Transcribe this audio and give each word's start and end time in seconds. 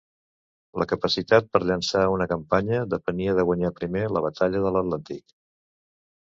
La 0.83 0.85
capacitat 0.91 1.51
per 1.57 1.61
llançar 1.65 2.01
una 2.13 2.27
campanya 2.31 2.79
depenia 2.95 3.37
de 3.41 3.45
guanyar 3.51 3.71
primer 3.81 4.03
la 4.15 4.25
Batalla 4.29 4.65
de 4.65 4.73
l'Atlàntic. 4.79 5.37